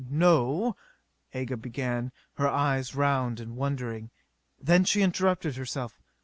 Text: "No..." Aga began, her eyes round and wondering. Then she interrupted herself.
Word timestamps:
"No..." 0.09 0.75
Aga 1.35 1.57
began, 1.57 2.11
her 2.37 2.47
eyes 2.47 2.95
round 2.95 3.39
and 3.39 3.55
wondering. 3.55 4.09
Then 4.59 4.83
she 4.83 5.03
interrupted 5.03 5.57
herself. 5.57 6.01